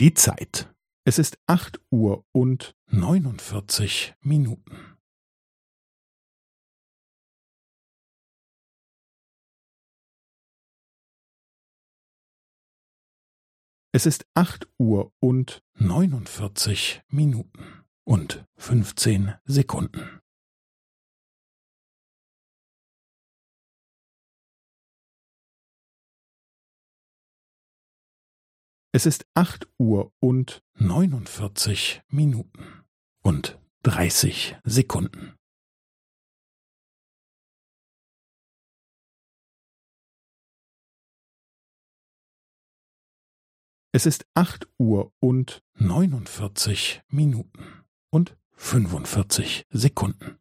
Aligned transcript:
Die 0.00 0.14
Zeit. 0.14 0.72
Es 1.04 1.18
ist 1.18 1.40
acht 1.48 1.80
Uhr 1.90 2.24
und 2.30 2.76
neunundvierzig 2.86 4.14
Minuten. 4.20 4.96
Es 13.90 14.06
ist 14.06 14.24
acht 14.34 14.68
Uhr 14.78 15.12
und 15.18 15.64
neunundvierzig 15.74 17.02
Minuten 17.08 17.84
und 18.04 18.46
fünfzehn 18.56 19.34
Sekunden. 19.46 20.20
Es 28.98 29.06
ist 29.06 29.28
acht 29.34 29.68
Uhr 29.78 30.12
und 30.18 30.64
neunundvierzig 30.74 32.02
Minuten 32.08 32.84
und 33.22 33.56
dreißig 33.84 34.56
Sekunden. 34.64 35.36
Es 43.92 44.04
ist 44.04 44.26
acht 44.34 44.66
Uhr 44.78 45.12
und 45.20 45.62
neunundvierzig 45.74 47.02
Minuten 47.06 47.84
und 48.10 48.36
fünfundvierzig 48.50 49.64
Sekunden. 49.70 50.37